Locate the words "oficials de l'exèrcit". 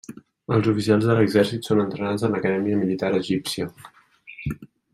0.71-1.67